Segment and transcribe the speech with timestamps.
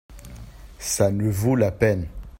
[0.79, 2.07] ça ne vaut la peine.